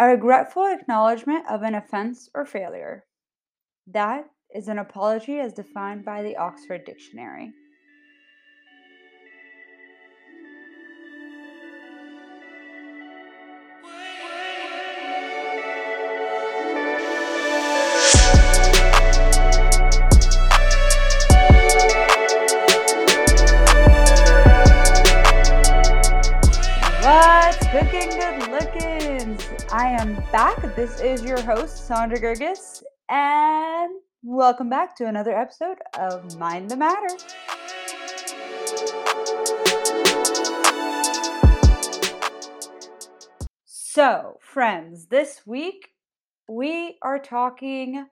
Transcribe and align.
A 0.00 0.06
regretful 0.06 0.64
acknowledgement 0.64 1.44
of 1.46 1.60
an 1.62 1.74
offense 1.74 2.30
or 2.34 2.46
failure. 2.46 3.04
That 3.86 4.24
is 4.54 4.66
an 4.66 4.78
apology 4.78 5.38
as 5.38 5.52
defined 5.52 6.06
by 6.06 6.22
the 6.22 6.38
Oxford 6.38 6.86
Dictionary. 6.86 7.52
What's 27.02 27.66
cooking? 27.66 28.09
I 29.80 29.86
am 29.86 30.14
back. 30.30 30.76
This 30.76 31.00
is 31.00 31.24
your 31.24 31.40
host, 31.40 31.86
Sandra 31.86 32.20
Gergis, 32.20 32.82
and 33.08 33.90
welcome 34.22 34.68
back 34.68 34.94
to 34.96 35.06
another 35.06 35.34
episode 35.34 35.78
of 35.98 36.36
Mind 36.36 36.70
the 36.70 36.76
Matter. 36.76 37.16
So, 43.64 44.36
friends, 44.42 45.06
this 45.06 45.46
week 45.46 45.88
we 46.46 46.98
are 47.00 47.18
talking 47.18 48.06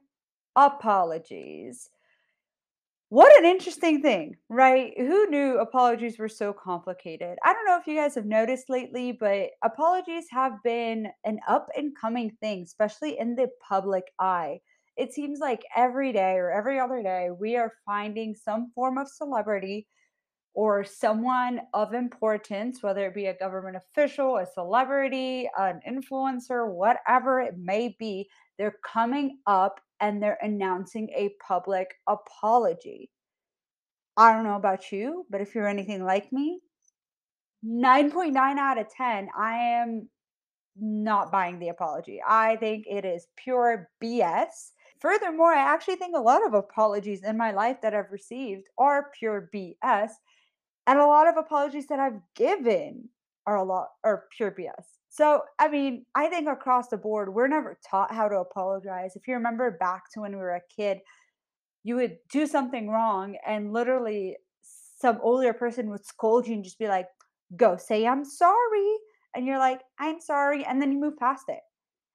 apologies. 0.56 1.90
What 3.10 3.34
an 3.38 3.46
interesting 3.46 4.02
thing, 4.02 4.36
right? 4.50 4.92
Who 4.98 5.30
knew 5.30 5.58
apologies 5.58 6.18
were 6.18 6.28
so 6.28 6.52
complicated? 6.52 7.38
I 7.42 7.54
don't 7.54 7.64
know 7.64 7.78
if 7.78 7.86
you 7.86 7.96
guys 7.96 8.14
have 8.16 8.26
noticed 8.26 8.68
lately, 8.68 9.12
but 9.12 9.50
apologies 9.64 10.26
have 10.30 10.62
been 10.62 11.08
an 11.24 11.40
up 11.48 11.68
and 11.74 11.96
coming 11.98 12.36
thing, 12.40 12.64
especially 12.64 13.18
in 13.18 13.34
the 13.34 13.48
public 13.66 14.04
eye. 14.18 14.60
It 14.96 15.14
seems 15.14 15.38
like 15.38 15.64
every 15.74 16.12
day 16.12 16.34
or 16.34 16.50
every 16.50 16.78
other 16.78 17.02
day, 17.02 17.30
we 17.30 17.56
are 17.56 17.72
finding 17.86 18.34
some 18.34 18.72
form 18.74 18.98
of 18.98 19.08
celebrity 19.08 19.86
or 20.54 20.84
someone 20.84 21.60
of 21.74 21.94
importance, 21.94 22.82
whether 22.82 23.06
it 23.06 23.14
be 23.14 23.26
a 23.26 23.38
government 23.38 23.76
official, 23.76 24.38
a 24.38 24.46
celebrity, 24.46 25.48
an 25.56 25.80
influencer, 25.88 26.68
whatever 26.70 27.40
it 27.40 27.54
may 27.58 27.96
be, 27.98 28.28
they're 28.58 28.78
coming 28.84 29.38
up 29.46 29.80
and 30.00 30.22
they're 30.22 30.38
announcing 30.42 31.08
a 31.10 31.34
public 31.46 31.94
apology. 32.06 33.10
I 34.16 34.32
don't 34.32 34.44
know 34.44 34.56
about 34.56 34.90
you, 34.90 35.26
but 35.30 35.40
if 35.40 35.54
you're 35.54 35.68
anything 35.68 36.04
like 36.04 36.32
me, 36.32 36.60
9.9 37.64 38.36
out 38.36 38.78
of 38.78 38.88
10, 38.94 39.28
I 39.36 39.54
am 39.54 40.08
not 40.80 41.32
buying 41.32 41.58
the 41.58 41.68
apology. 41.68 42.20
I 42.26 42.56
think 42.56 42.86
it 42.88 43.04
is 43.04 43.26
pure 43.36 43.90
BS. 44.02 44.72
Furthermore, 45.00 45.52
I 45.52 45.60
actually 45.60 45.96
think 45.96 46.16
a 46.16 46.20
lot 46.20 46.46
of 46.46 46.54
apologies 46.54 47.22
in 47.24 47.36
my 47.36 47.52
life 47.52 47.78
that 47.82 47.94
I've 47.94 48.12
received 48.12 48.68
are 48.78 49.10
pure 49.18 49.48
BS. 49.54 50.10
And 50.86 50.98
a 50.98 51.06
lot 51.06 51.28
of 51.28 51.36
apologies 51.36 51.86
that 51.88 52.00
I've 52.00 52.20
given 52.34 53.08
are 53.46 53.56
a 53.56 53.64
lot 53.64 53.88
are 54.04 54.24
pure 54.36 54.50
BS. 54.50 54.97
So, 55.18 55.42
I 55.58 55.66
mean, 55.66 56.06
I 56.14 56.28
think 56.28 56.48
across 56.48 56.90
the 56.90 56.96
board, 56.96 57.34
we're 57.34 57.48
never 57.48 57.76
taught 57.90 58.14
how 58.14 58.28
to 58.28 58.36
apologize. 58.36 59.16
If 59.16 59.26
you 59.26 59.34
remember 59.34 59.68
back 59.72 60.04
to 60.12 60.20
when 60.20 60.30
we 60.30 60.38
were 60.38 60.54
a 60.54 60.60
kid, 60.76 60.98
you 61.82 61.96
would 61.96 62.18
do 62.30 62.46
something 62.46 62.88
wrong 62.88 63.36
and 63.44 63.72
literally 63.72 64.36
some 64.62 65.18
older 65.20 65.52
person 65.52 65.90
would 65.90 66.06
scold 66.06 66.46
you 66.46 66.54
and 66.54 66.62
just 66.62 66.78
be 66.78 66.86
like, 66.86 67.08
go 67.56 67.76
say, 67.76 68.06
I'm 68.06 68.24
sorry. 68.24 68.94
And 69.34 69.44
you're 69.44 69.58
like, 69.58 69.80
I'm 69.98 70.20
sorry. 70.20 70.64
And 70.64 70.80
then 70.80 70.92
you 70.92 71.00
move 71.00 71.18
past 71.18 71.46
it, 71.48 71.62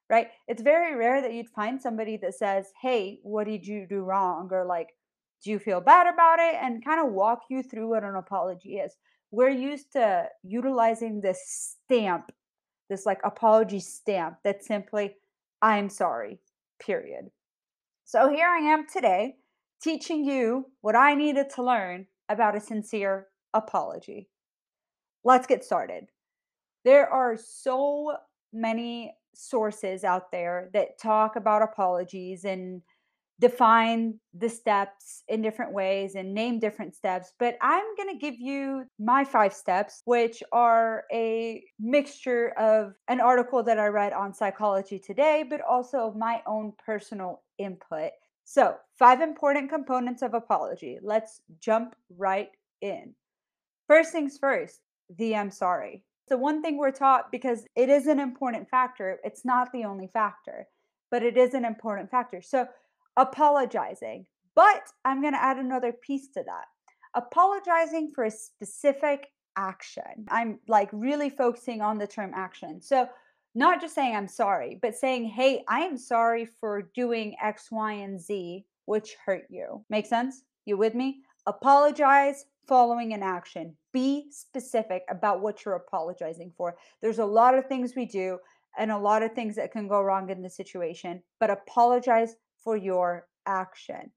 right? 0.10 0.28
It's 0.48 0.62
very 0.62 0.96
rare 0.96 1.22
that 1.22 1.34
you'd 1.34 1.50
find 1.50 1.82
somebody 1.82 2.16
that 2.22 2.36
says, 2.36 2.68
hey, 2.82 3.20
what 3.22 3.48
did 3.48 3.68
you 3.68 3.86
do 3.86 4.04
wrong? 4.04 4.48
Or 4.50 4.64
like, 4.64 4.92
do 5.44 5.52
you 5.52 5.60
feel 5.60 5.82
bad 5.82 6.08
about 6.08 6.40
it? 6.40 6.56
And 6.56 6.86
kind 6.86 7.06
of 7.06 7.12
walk 7.12 7.42
you 7.50 7.64
through 7.64 7.90
what 7.90 8.06
an 8.06 8.16
apology 8.16 8.76
is. 8.78 8.96
We're 9.30 9.50
used 9.50 9.92
to 9.92 10.28
utilizing 10.42 11.20
this 11.20 11.76
stamp 11.84 12.32
this 12.90 13.06
like 13.06 13.20
apology 13.24 13.80
stamp 13.80 14.38
that 14.44 14.64
simply, 14.64 15.16
I'm 15.62 15.90
sorry, 15.90 16.40
period. 16.80 17.32
So 18.06 18.30
here 18.30 18.48
I 18.48 18.60
am 18.60 18.86
today 18.88 19.36
teaching 19.82 20.24
you 20.24 20.72
what 20.82 20.96
I 20.96 21.16
needed 21.16 21.48
to 21.56 21.64
learn 21.64 22.08
about 22.30 22.56
a 22.56 22.62
sincere 22.62 23.28
apology. 23.54 24.30
Let's 25.24 25.48
get 25.48 25.64
started. 25.64 26.06
There 26.86 27.08
are 27.08 27.38
so 27.38 28.18
many 28.52 29.16
sources 29.34 30.04
out 30.04 30.32
there 30.32 30.70
that 30.74 31.00
talk 31.00 31.36
about 31.36 31.62
apologies 31.62 32.46
and 32.46 32.82
define 33.44 34.18
the 34.34 34.48
steps 34.48 35.24
in 35.28 35.42
different 35.42 35.74
ways 35.74 36.16
and 36.16 36.34
name 36.34 36.60
different 36.60 36.96
steps, 36.96 37.34
but 37.40 37.58
I'm 37.62 37.84
going 37.98 38.08
to 38.08 38.18
give 38.18 38.40
you 38.40 38.86
my 38.98 39.26
five 39.26 39.54
steps, 39.54 40.02
which 40.06 40.42
are 40.54 41.04
a 41.12 41.62
mixture 41.78 42.54
of 42.58 42.94
an 43.10 43.20
article 43.20 43.62
that 43.62 43.78
I 43.78 43.88
read 43.88 44.14
on 44.14 44.34
Psychology 44.34 44.98
Today, 44.98 45.44
but 45.50 45.60
also 45.60 46.14
my 46.18 46.42
own 46.48 46.72
personal 46.86 47.42
input. 47.58 48.12
So, 48.46 48.78
five 48.98 49.20
important 49.20 49.70
components 49.70 50.22
of 50.22 50.34
apology. 50.34 51.00
Let's 51.02 51.42
jump 51.60 51.98
right 52.18 52.50
in. 52.80 53.14
First 53.88 54.14
things 54.14 54.38
first, 54.38 54.80
the 55.18 55.36
I'm 55.36 55.52
sorry. 55.52 56.06
The 56.30 56.38
one 56.38 56.62
thing 56.62 56.78
we're 56.78 56.92
taught 56.92 57.30
because 57.30 57.66
it 57.76 57.90
is 57.90 58.08
an 58.08 58.22
important 58.22 58.70
factor, 58.70 59.20
it's 59.26 59.44
not 59.44 59.74
the 59.74 59.84
only 59.84 60.08
factor, 60.14 60.66
but 61.12 61.24
it 61.24 61.36
is 61.36 61.54
an 61.54 61.66
important 61.66 62.10
factor. 62.10 62.42
So, 62.42 62.68
apologizing. 63.18 64.26
But 64.56 64.84
I'm 65.04 65.22
going 65.22 65.34
to 65.34 65.44
add 65.44 65.58
another 65.58 65.92
piece 65.92 66.28
to 66.30 66.44
that 66.44 66.66
apologizing 67.16 68.12
for 68.14 68.26
a 68.26 68.32
specific 68.32 69.28
action. 69.56 70.26
I'm 70.30 70.60
like 70.68 70.90
really 70.92 71.30
focusing 71.30 71.82
on 71.82 71.98
the 71.98 72.08
term 72.08 72.32
action. 72.36 72.82
So, 72.82 73.08
not 73.56 73.80
just 73.80 73.94
saying 73.94 74.16
I'm 74.16 74.28
sorry, 74.28 74.80
but 74.82 74.96
saying, 74.96 75.26
hey, 75.26 75.64
I 75.68 75.82
am 75.82 75.96
sorry 75.96 76.46
for 76.46 76.90
doing 76.96 77.36
X, 77.42 77.72
Y, 77.72 77.94
and 77.94 78.20
Z, 78.20 78.66
which 78.86 79.16
hurt 79.24 79.44
you. 79.48 79.86
Make 79.92 80.08
sense? 80.08 80.42
You 80.66 80.76
with 80.76 80.96
me? 80.96 81.20
Apologize 81.46 82.46
following 82.68 83.14
an 83.14 83.22
action. 83.22 83.76
Be 83.92 84.26
specific 84.32 85.04
about 85.08 85.42
what 85.42 85.64
you're 85.64 85.76
apologizing 85.76 86.52
for. 86.58 86.76
There's 87.00 87.20
a 87.20 87.26
lot 87.26 87.56
of 87.56 87.68
things 87.68 87.94
we 87.96 88.08
do 88.08 88.40
and 88.80 88.90
a 88.90 88.98
lot 88.98 89.22
of 89.22 89.34
things 89.34 89.56
that 89.58 89.72
can 89.72 89.88
go 89.88 90.02
wrong 90.02 90.32
in 90.32 90.42
the 90.42 90.50
situation, 90.50 91.22
but 91.40 91.52
apologize 91.52 92.36
for 92.64 92.78
your 92.78 93.28
action. 93.46 94.12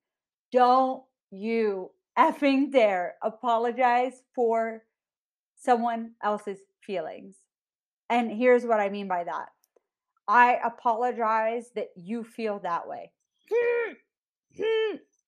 Don't 0.52 1.02
you 1.30 1.90
effing 2.18 2.72
dare 2.72 3.14
apologize 3.22 4.22
for 4.34 4.82
someone 5.56 6.12
else's 6.22 6.60
feelings. 6.82 7.36
And 8.08 8.30
here's 8.30 8.64
what 8.64 8.80
I 8.80 8.88
mean 8.88 9.08
by 9.08 9.24
that 9.24 9.48
I 10.28 10.58
apologize 10.64 11.70
that 11.74 11.88
you 11.96 12.24
feel 12.24 12.60
that 12.60 12.88
way. 12.88 13.12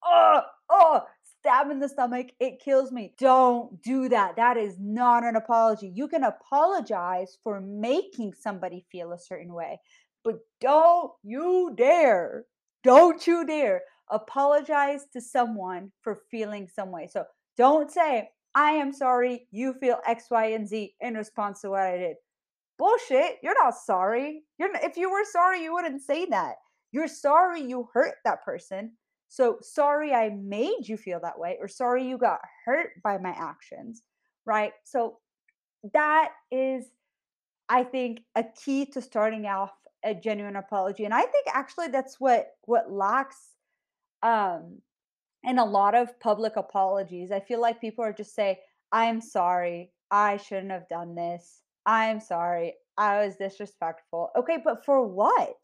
oh, 0.04 0.40
oh, 0.70 1.02
stab 1.38 1.70
in 1.70 1.78
the 1.78 1.88
stomach. 1.88 2.28
It 2.40 2.60
kills 2.64 2.90
me. 2.90 3.14
Don't 3.18 3.80
do 3.82 4.08
that. 4.08 4.36
That 4.36 4.56
is 4.56 4.76
not 4.78 5.24
an 5.24 5.36
apology. 5.36 5.92
You 5.94 6.08
can 6.08 6.24
apologize 6.24 7.38
for 7.44 7.60
making 7.60 8.32
somebody 8.34 8.86
feel 8.90 9.12
a 9.12 9.18
certain 9.18 9.52
way, 9.52 9.80
but 10.24 10.38
don't 10.60 11.12
you 11.22 11.74
dare 11.76 12.44
don't 12.84 13.26
you 13.26 13.46
dare 13.46 13.82
apologize 14.10 15.06
to 15.12 15.20
someone 15.20 15.92
for 16.00 16.22
feeling 16.30 16.68
some 16.68 16.90
way. 16.90 17.08
So 17.10 17.24
don't 17.56 17.90
say, 17.90 18.30
I 18.54 18.70
am 18.70 18.92
sorry 18.92 19.46
you 19.50 19.74
feel 19.74 20.00
X, 20.06 20.24
Y, 20.30 20.46
and 20.46 20.66
Z 20.66 20.94
in 21.00 21.14
response 21.14 21.60
to 21.60 21.70
what 21.70 21.82
I 21.82 21.98
did. 21.98 22.16
Bullshit. 22.78 23.36
You're 23.42 23.62
not 23.62 23.74
sorry. 23.74 24.42
You're 24.58 24.72
not, 24.72 24.84
if 24.84 24.96
you 24.96 25.10
were 25.10 25.24
sorry, 25.30 25.62
you 25.62 25.74
wouldn't 25.74 26.02
say 26.02 26.26
that. 26.26 26.54
You're 26.92 27.08
sorry 27.08 27.60
you 27.60 27.88
hurt 27.92 28.14
that 28.24 28.44
person. 28.44 28.92
So 29.28 29.58
sorry 29.60 30.14
I 30.14 30.30
made 30.30 30.88
you 30.88 30.96
feel 30.96 31.20
that 31.22 31.38
way, 31.38 31.58
or 31.60 31.68
sorry 31.68 32.08
you 32.08 32.16
got 32.16 32.40
hurt 32.64 32.92
by 33.04 33.18
my 33.18 33.34
actions, 33.36 34.02
right? 34.46 34.72
So 34.84 35.18
that 35.92 36.30
is, 36.50 36.86
I 37.68 37.84
think, 37.84 38.20
a 38.36 38.44
key 38.64 38.86
to 38.86 39.02
starting 39.02 39.44
off 39.44 39.72
a 40.04 40.14
genuine 40.14 40.56
apology 40.56 41.04
and 41.04 41.14
i 41.14 41.22
think 41.22 41.46
actually 41.52 41.88
that's 41.88 42.20
what 42.20 42.48
what 42.66 42.90
lacks 42.90 43.54
um 44.22 44.78
in 45.44 45.58
a 45.58 45.64
lot 45.64 45.94
of 45.94 46.18
public 46.20 46.56
apologies. 46.56 47.30
I 47.30 47.40
feel 47.40 47.60
like 47.60 47.80
people 47.80 48.04
are 48.04 48.12
just 48.12 48.34
say 48.34 48.60
i'm 48.92 49.20
sorry. 49.20 49.92
I 50.10 50.38
shouldn't 50.38 50.72
have 50.72 50.88
done 50.88 51.14
this. 51.14 51.62
I'm 51.84 52.20
sorry. 52.20 52.74
I 52.96 53.24
was 53.24 53.36
disrespectful. 53.36 54.30
Okay 54.36 54.58
but 54.62 54.84
for 54.84 55.06
what? 55.06 55.56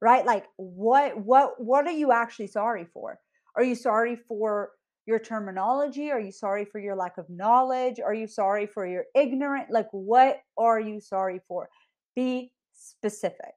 Right? 0.00 0.24
Like 0.24 0.46
what 0.56 1.18
what 1.18 1.54
what 1.58 1.86
are 1.86 1.92
you 1.92 2.12
actually 2.12 2.48
sorry 2.48 2.86
for? 2.92 3.18
Are 3.56 3.64
you 3.64 3.74
sorry 3.74 4.16
for 4.16 4.70
your 5.06 5.18
terminology? 5.18 6.10
Are 6.10 6.20
you 6.20 6.32
sorry 6.32 6.64
for 6.64 6.78
your 6.78 6.96
lack 6.96 7.18
of 7.18 7.28
knowledge? 7.28 8.00
Are 8.00 8.14
you 8.14 8.26
sorry 8.26 8.66
for 8.66 8.86
your 8.86 9.04
ignorant 9.14 9.70
like 9.70 9.88
what 9.92 10.40
are 10.56 10.80
you 10.80 11.00
sorry 11.00 11.40
for? 11.46 11.68
Be 12.16 12.52
specific. 12.74 13.54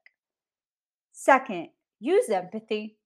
Second, 1.12 1.68
use 2.00 2.28
empathy. 2.28 2.96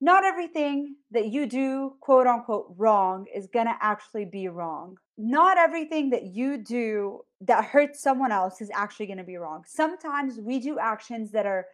Not 0.00 0.24
everything 0.24 0.96
that 1.10 1.26
you 1.26 1.46
do, 1.46 1.94
quote 2.00 2.26
unquote, 2.26 2.72
wrong 2.76 3.26
is 3.34 3.48
going 3.48 3.66
to 3.66 3.76
actually 3.80 4.24
be 4.24 4.48
wrong. 4.48 4.96
Not 5.16 5.58
everything 5.58 6.10
that 6.10 6.26
you 6.26 6.58
do 6.58 7.22
that 7.40 7.64
hurts 7.64 8.00
someone 8.00 8.30
else 8.30 8.60
is 8.60 8.70
actually 8.72 9.06
going 9.06 9.18
to 9.18 9.24
be 9.24 9.36
wrong. 9.36 9.64
Sometimes 9.66 10.38
we 10.38 10.60
do 10.60 10.78
actions 10.78 11.32
that 11.32 11.46
are 11.46 11.66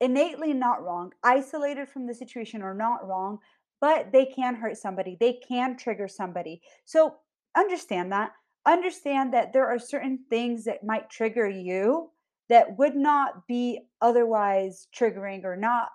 innately 0.00 0.52
not 0.52 0.82
wrong, 0.82 1.12
isolated 1.24 1.88
from 1.88 2.06
the 2.06 2.14
situation 2.14 2.62
or 2.62 2.74
not 2.74 3.06
wrong, 3.06 3.38
but 3.80 4.12
they 4.12 4.26
can 4.26 4.54
hurt 4.54 4.76
somebody. 4.76 5.16
They 5.18 5.40
can 5.46 5.76
trigger 5.76 6.06
somebody. 6.06 6.62
So 6.84 7.16
understand 7.56 8.12
that. 8.12 8.32
Understand 8.64 9.34
that 9.34 9.52
there 9.52 9.66
are 9.66 9.80
certain 9.80 10.20
things 10.30 10.64
that 10.64 10.84
might 10.84 11.10
trigger 11.10 11.48
you 11.48 12.11
that 12.52 12.76
would 12.76 12.94
not 12.94 13.46
be 13.46 13.80
otherwise 14.02 14.86
triggering 14.94 15.42
or 15.42 15.56
not 15.56 15.88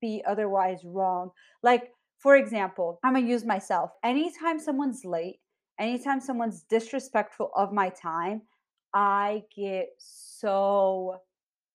be 0.00 0.24
otherwise 0.26 0.80
wrong. 0.84 1.30
Like, 1.62 1.92
for 2.18 2.34
example, 2.34 2.98
I'm 3.04 3.14
gonna 3.14 3.28
use 3.28 3.44
myself. 3.44 3.92
Anytime 4.02 4.58
someone's 4.58 5.04
late, 5.04 5.38
anytime 5.78 6.20
someone's 6.20 6.62
disrespectful 6.62 7.52
of 7.54 7.72
my 7.72 7.90
time, 7.90 8.42
I 8.92 9.44
get 9.56 9.90
so 9.98 11.20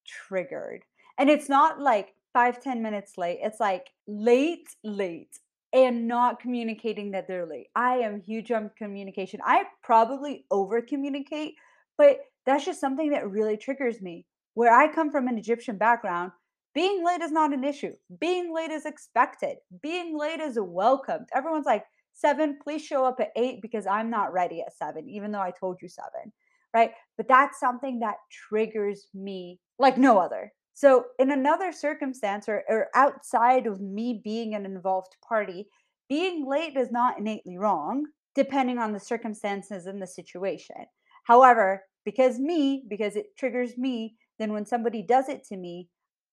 triggered. 0.05 0.81
And 1.17 1.29
it's 1.29 1.47
not 1.47 1.79
like 1.79 2.13
five 2.33 2.61
ten 2.61 2.81
minutes 2.81 3.17
late, 3.17 3.39
it's 3.41 3.61
like 3.61 3.91
late, 4.05 4.67
late 4.83 5.39
and 5.71 6.09
not 6.09 6.41
communicating 6.41 7.11
that 7.11 7.25
they're 7.29 7.47
late. 7.47 7.67
I 7.73 7.99
am 7.99 8.19
huge 8.19 8.51
on 8.51 8.69
communication. 8.77 9.39
I 9.45 9.63
probably 9.81 10.45
over 10.51 10.81
communicate, 10.81 11.55
but 11.97 12.19
that's 12.45 12.65
just 12.65 12.80
something 12.80 13.12
that 13.12 13.30
really 13.30 13.57
triggers 13.57 14.01
me. 14.01 14.25
Where 14.53 14.74
I 14.74 14.94
come 14.94 15.12
from 15.12 15.27
an 15.27 15.38
Egyptian 15.38 15.77
background, 15.77 16.31
being 16.74 17.06
late 17.06 17.21
is 17.21 17.31
not 17.31 17.53
an 17.53 17.63
issue. 17.63 17.94
Being 18.19 18.53
late 18.53 18.71
is 18.71 18.86
expected. 18.86 19.57
Being 19.81 20.18
late 20.18 20.39
is 20.39 20.57
welcomed. 20.59 21.27
Everyone's 21.33 21.65
like, 21.65 21.83
seven, 22.15 22.57
please 22.63 22.83
show 22.83 23.06
up 23.06 23.19
at 23.19 23.31
eight 23.36 23.62
because 23.62 23.86
I'm 23.86 24.09
not 24.09 24.33
ready 24.33 24.62
at 24.62 24.75
seven, 24.75 25.07
even 25.09 25.31
though 25.31 25.42
I 25.42 25.51
told 25.51 25.77
you 25.81 25.89
seven, 25.89 26.31
right? 26.74 26.92
But 27.18 27.27
that's 27.27 27.59
something 27.59 28.00
that 28.00 28.15
triggers 28.31 29.07
me 29.13 29.59
like 29.77 29.97
no 29.97 30.18
other. 30.18 30.51
So, 30.74 31.06
in 31.19 31.31
another 31.31 31.71
circumstance 31.71 32.50
or, 32.50 32.63
or 32.68 32.88
outside 32.95 33.68
of 33.68 33.80
me 33.80 34.19
being 34.24 34.56
an 34.56 34.65
involved 34.65 35.15
party, 35.27 35.68
being 36.09 36.45
late 36.45 36.75
is 36.75 36.92
not 36.92 37.18
innately 37.18 37.57
wrong, 37.57 38.03
depending 38.36 38.77
on 38.77 38.92
the 38.92 39.00
circumstances 39.00 39.86
and 39.86 40.01
the 40.01 40.07
situation. 40.07 40.86
However, 41.24 41.83
because 42.06 42.40
me, 42.40 42.84
because 42.88 43.16
it 43.16 43.36
triggers 43.38 43.78
me, 43.78 44.16
then 44.40 44.54
when 44.54 44.66
somebody 44.66 45.02
does 45.02 45.28
it 45.28 45.44
to 45.46 45.57
me, 45.57 45.90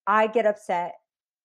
I 0.06 0.26
get 0.26 0.46
upset. 0.46 0.94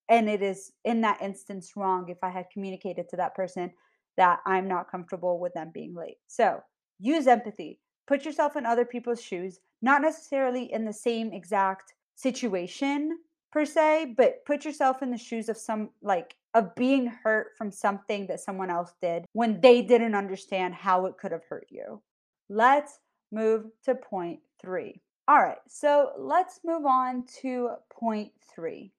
And 0.09 0.29
it 0.29 0.41
is 0.41 0.71
in 0.85 1.01
that 1.01 1.21
instance 1.21 1.73
wrong 1.75 2.09
if 2.09 2.17
I 2.23 2.29
had 2.29 2.45
communicated 2.51 3.09
to 3.09 3.17
that 3.17 3.35
person 3.35 3.71
that 4.15 4.39
I'm 4.45 4.67
not 4.67 4.89
comfortable 4.89 5.39
with 5.39 5.53
them 5.53 5.71
being 5.73 5.95
late. 5.95 6.17
So 6.27 6.61
use 6.99 7.27
empathy, 7.27 7.79
put 8.07 8.25
yourself 8.25 8.55
in 8.55 8.65
other 8.65 8.85
people's 8.85 9.21
shoes, 9.21 9.59
not 9.81 10.01
necessarily 10.01 10.71
in 10.71 10.85
the 10.85 10.93
same 10.93 11.31
exact 11.31 11.93
situation 12.15 13.17
per 13.51 13.65
se, 13.65 14.15
but 14.17 14.43
put 14.45 14.65
yourself 14.65 15.01
in 15.01 15.11
the 15.11 15.17
shoes 15.17 15.49
of 15.49 15.57
some 15.57 15.89
like 16.01 16.35
of 16.53 16.73
being 16.75 17.07
hurt 17.07 17.49
from 17.57 17.71
something 17.71 18.25
that 18.27 18.39
someone 18.39 18.71
else 18.71 18.93
did 19.01 19.25
when 19.33 19.61
they 19.61 19.81
didn't 19.81 20.15
understand 20.15 20.73
how 20.73 21.05
it 21.05 21.17
could 21.19 21.31
have 21.31 21.43
hurt 21.47 21.67
you. 21.69 22.01
Let's 22.49 22.99
move 23.31 23.65
to 23.85 23.95
point 23.95 24.39
three. 24.61 25.01
All 25.27 25.39
right, 25.39 25.57
so 25.67 26.11
let's 26.17 26.61
move 26.63 26.85
on 26.85 27.25
to 27.41 27.71
point 27.91 28.31
three. 28.53 28.91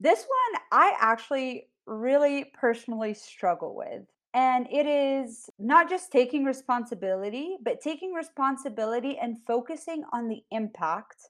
This 0.00 0.20
one 0.20 0.62
I 0.70 0.94
actually 1.00 1.68
really 1.86 2.52
personally 2.54 3.14
struggle 3.14 3.74
with. 3.74 4.02
And 4.34 4.66
it 4.70 4.86
is 4.86 5.50
not 5.58 5.90
just 5.90 6.10
taking 6.10 6.44
responsibility, 6.44 7.56
but 7.62 7.82
taking 7.82 8.12
responsibility 8.14 9.18
and 9.18 9.36
focusing 9.46 10.04
on 10.12 10.28
the 10.28 10.42
impact 10.50 11.28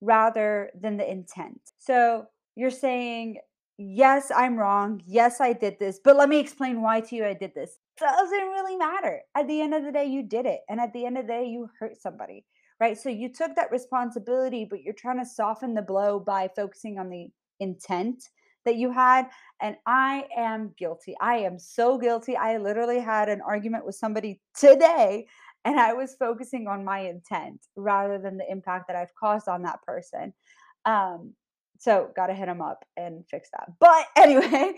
rather 0.00 0.70
than 0.80 0.96
the 0.96 1.08
intent. 1.08 1.60
So 1.78 2.26
you're 2.56 2.70
saying, 2.70 3.38
yes, 3.80 4.30
I'm 4.34 4.58
wrong. 4.58 5.00
Yes, 5.06 5.40
I 5.40 5.52
did 5.52 5.78
this, 5.78 6.00
but 6.02 6.16
let 6.16 6.28
me 6.28 6.38
explain 6.38 6.82
why 6.82 7.00
to 7.00 7.16
you 7.16 7.24
I 7.24 7.34
did 7.34 7.54
this. 7.54 7.78
Doesn't 7.98 8.30
really 8.30 8.76
matter. 8.76 9.20
At 9.34 9.48
the 9.48 9.60
end 9.60 9.74
of 9.74 9.84
the 9.84 9.92
day, 9.92 10.06
you 10.06 10.22
did 10.22 10.46
it. 10.46 10.60
And 10.68 10.80
at 10.80 10.92
the 10.92 11.06
end 11.06 11.18
of 11.18 11.26
the 11.26 11.32
day, 11.32 11.46
you 11.46 11.68
hurt 11.78 12.00
somebody, 12.00 12.44
right? 12.78 12.98
So 12.98 13.08
you 13.08 13.32
took 13.32 13.56
that 13.56 13.70
responsibility, 13.70 14.66
but 14.68 14.82
you're 14.82 14.94
trying 14.94 15.18
to 15.18 15.26
soften 15.26 15.74
the 15.74 15.82
blow 15.82 16.20
by 16.20 16.48
focusing 16.54 16.98
on 16.98 17.08
the 17.08 17.28
intent 17.58 18.28
that 18.64 18.76
you 18.76 18.90
had. 18.92 19.28
And 19.60 19.76
I 19.86 20.26
am 20.36 20.74
guilty. 20.76 21.14
I 21.20 21.36
am 21.36 21.58
so 21.58 21.96
guilty. 21.96 22.36
I 22.36 22.58
literally 22.58 23.00
had 23.00 23.28
an 23.28 23.40
argument 23.40 23.86
with 23.86 23.94
somebody 23.94 24.40
today 24.54 25.26
and 25.64 25.78
I 25.78 25.92
was 25.92 26.16
focusing 26.18 26.66
on 26.66 26.84
my 26.84 27.00
intent 27.00 27.66
rather 27.76 28.18
than 28.18 28.38
the 28.38 28.50
impact 28.50 28.88
that 28.88 28.96
I've 28.96 29.14
caused 29.18 29.48
on 29.48 29.62
that 29.62 29.82
person. 29.82 30.32
Um, 30.86 31.34
so 31.80 32.10
got 32.14 32.26
to 32.26 32.34
hit 32.34 32.46
them 32.46 32.60
up 32.60 32.84
and 32.98 33.24
fix 33.30 33.48
that. 33.52 33.70
But 33.80 34.04
anyway, 34.16 34.74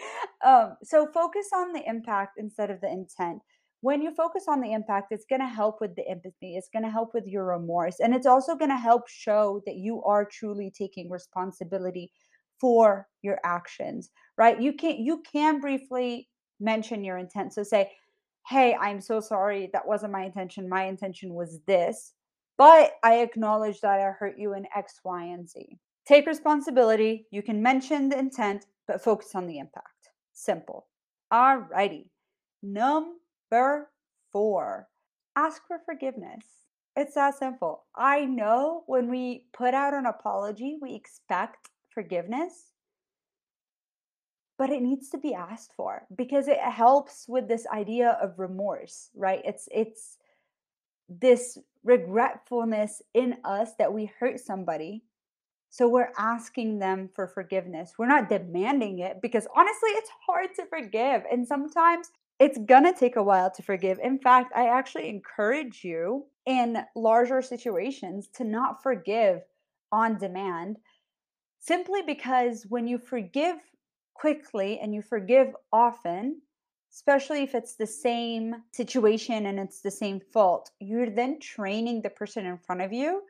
um, 0.47 0.77
so 0.85 1.09
focus 1.13 1.49
on 1.53 1.73
the 1.73 1.83
impact 1.85 2.39
instead 2.39 2.71
of 2.71 2.81
the 2.81 2.89
intent. 2.89 3.43
When 3.81 4.01
you 4.01 4.15
focus 4.15 4.45
on 4.47 4.61
the 4.61 4.73
impact, 4.73 5.09
it's 5.11 5.27
going 5.29 5.41
to 5.41 5.49
help 5.49 5.81
with 5.81 5.97
the 5.97 6.09
empathy. 6.09 6.55
It's 6.57 6.69
going 6.73 6.85
to 6.85 6.91
help 6.91 7.13
with 7.13 7.27
your 7.27 7.45
remorse. 7.45 7.97
And 7.99 8.15
it's 8.15 8.27
also 8.27 8.55
going 8.55 8.71
to 8.71 8.77
help 8.77 9.09
show 9.09 9.61
that 9.67 9.75
you 9.75 10.01
are 10.05 10.25
truly 10.25 10.73
taking 10.79 11.11
responsibility 11.11 12.13
for 12.61 13.09
your 13.23 13.41
actions, 13.45 14.11
right? 14.39 14.63
You 14.63 14.73
can 14.73 14.99
you 14.99 15.25
can 15.31 15.61
briefly 15.61 16.29
mention 16.61 17.03
your 17.03 17.19
intent. 17.19 17.53
So 17.53 17.65
say, 17.65 17.91
"Hey, 18.47 18.77
I'm 18.81 19.01
so 19.01 19.19
sorry. 19.19 19.69
That 19.73 19.89
wasn't 19.89 20.13
my 20.13 20.25
intention. 20.25 20.69
My 20.69 20.85
intention 20.85 21.35
was 21.35 21.59
this." 21.67 22.13
But 22.59 22.93
I 23.03 23.17
acknowledge 23.17 23.81
that 23.81 23.99
I 23.99 24.13
hurt 24.13 24.39
you 24.39 24.55
in 24.55 24.67
X, 24.77 25.01
Y, 25.03 25.25
and 25.25 25.49
Z. 25.51 25.81
Take 26.13 26.27
responsibility. 26.27 27.27
You 27.31 27.43
can 27.43 27.63
mention 27.63 28.11
the 28.11 28.19
intent, 28.19 28.67
but 28.87 29.03
focus 29.03 29.35
on 29.35 29.47
the 29.47 29.59
impact. 29.59 30.11
Simple. 30.35 30.87
All 31.31 31.57
righty. 31.57 32.11
Number 32.63 33.89
four, 34.31 34.89
ask 35.37 35.63
for 35.67 35.79
forgiveness. 35.87 36.45
It's 36.97 37.15
that 37.15 37.39
simple. 37.39 37.85
I 37.97 38.27
know 38.27 38.83
when 38.89 39.09
we 39.09 39.47
put 39.55 39.73
out 39.73 39.95
an 39.95 40.05
apology, 40.05 40.77
we 40.83 40.95
expect 40.95 41.71
forgiveness, 41.89 42.73
but 44.59 44.69
it 44.69 44.83
needs 44.83 45.09
to 45.09 45.19
be 45.19 45.33
asked 45.33 45.73
for 45.75 46.03
because 46.15 46.47
it 46.47 46.61
helps 46.61 47.25
with 47.27 47.49
this 47.49 47.67
idea 47.73 48.19
of 48.21 48.39
remorse, 48.39 49.09
right? 49.17 49.41
It's 49.47 49.67
it's 49.73 50.19
this 51.09 51.57
regretfulness 51.83 53.01
in 53.15 53.39
us 53.45 53.71
that 53.79 53.95
we 53.95 54.13
hurt 54.21 54.41
somebody. 54.41 55.05
So 55.73 55.89
we're 55.89 56.13
asking 56.19 56.81
them 56.81 57.09
for 57.15 57.27
forgiveness. 57.27 57.95
We're 57.97 58.07
not 58.07 58.29
demanding 58.29 58.99
it 58.99 59.23
because 59.23 59.47
honestly, 59.57 59.89
it's 59.93 60.11
hard 60.27 60.51
to 60.57 60.67
forgive. 60.67 61.23
And 61.33 61.49
sometimes 61.49 62.11
it's 62.39 62.59
going 62.59 62.85
to 62.85 62.93
take 62.93 63.17
a 63.17 63.23
while 63.23 63.51
to 63.53 63.63
forgive. 63.63 63.99
In 64.03 64.19
fact, 64.19 64.53
I 64.55 64.69
actually 64.69 65.09
encourage 65.09 65.83
you 65.83 66.27
in 66.45 66.85
larger 66.95 67.41
situations 67.41 68.29
to 68.35 68.45
not 68.45 68.83
forgive 68.83 69.45
on 69.91 70.19
demand 70.19 70.77
simply 71.59 72.03
because 72.03 72.67
when 72.69 72.87
you 72.87 72.99
forgive 72.99 73.57
quickly 74.13 74.79
and 74.79 74.95
you 74.95 75.01
forgive 75.01 75.57
often, 75.73 76.43
especially 76.93 77.45
if 77.45 77.55
it's 77.55 77.77
the 77.77 77.87
same 77.87 78.57
situation 78.73 79.47
and 79.47 79.59
it's 79.59 79.81
the 79.81 79.91
same 79.91 80.21
fault, 80.35 80.71
you're 80.81 81.09
then 81.09 81.41
training 81.41 82.03
the 82.03 82.11
person 82.11 82.45
in 82.45 82.59
front 82.59 82.83
of 82.83 82.93
you 82.93 83.23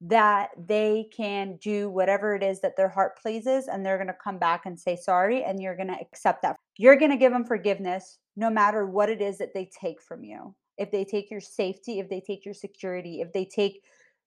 that 0.00 0.50
they 0.66 1.08
can 1.14 1.56
do 1.56 1.90
whatever 1.90 2.34
it 2.34 2.42
is 2.42 2.60
that 2.60 2.76
their 2.76 2.88
heart 2.88 3.20
pleases 3.20 3.68
and 3.68 3.84
they're 3.84 3.98
going 3.98 4.06
to 4.06 4.14
come 4.14 4.38
back 4.38 4.64
and 4.64 4.78
say 4.78 4.96
sorry 4.96 5.44
and 5.44 5.60
you're 5.60 5.76
going 5.76 5.88
to 5.88 6.00
accept 6.00 6.42
that. 6.42 6.56
You're 6.78 6.96
going 6.96 7.10
to 7.10 7.18
give 7.18 7.32
them 7.32 7.44
forgiveness 7.44 8.18
no 8.36 8.48
matter 8.48 8.86
what 8.86 9.10
it 9.10 9.20
is 9.20 9.38
that 9.38 9.52
they 9.52 9.70
take 9.78 10.00
from 10.00 10.24
you. 10.24 10.54
If 10.78 10.90
they 10.90 11.04
take 11.04 11.30
your 11.30 11.42
safety, 11.42 11.98
if 11.98 12.08
they 12.08 12.20
take 12.20 12.46
your 12.46 12.54
security, 12.54 13.20
if 13.20 13.32
they 13.34 13.44
take 13.44 13.82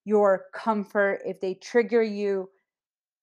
your 0.06 0.46
comfort, 0.54 1.22
if 1.26 1.42
they 1.42 1.56
trigger 1.56 2.04
you, 2.04 2.50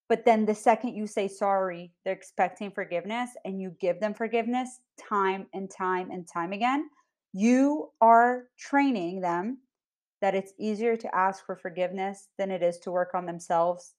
but 0.09 0.25
then 0.25 0.45
the 0.45 0.55
second 0.55 0.97
you 0.97 1.07
say 1.07 1.29
sorry, 1.29 1.93
they're 2.05 2.13
expecting 2.13 2.73
forgiveness 2.73 3.31
and 3.45 3.61
you 3.61 3.77
give 3.81 4.01
them 4.01 4.13
forgiveness 4.13 4.81
time 4.99 5.47
and 5.55 5.71
time 5.71 6.11
and 6.11 6.27
time 6.27 6.53
again. 6.53 6.91
You 7.33 7.91
are 8.01 8.47
training 8.59 9.21
them 9.21 9.59
that 10.21 10.35
it's 10.35 10.53
easier 10.59 10.97
to 10.97 11.15
ask 11.15 11.45
for 11.45 11.57
forgiveness 11.57 12.29
than 12.39 12.51
it 12.51 12.63
is 12.63 12.79
to 12.79 12.91
work 12.91 13.11
on 13.15 13.27
themselves 13.27 13.95